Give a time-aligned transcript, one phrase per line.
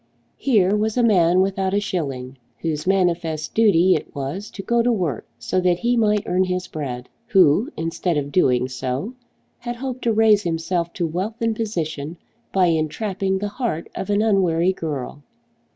[0.39, 4.91] Here was a man without a shilling, whose manifest duty it was to go to
[4.91, 9.13] work so that he might earn his bread, who instead of doing so,
[9.59, 12.17] had hoped to raise himself to wealth and position
[12.51, 15.21] by entrapping the heart of an unwary girl!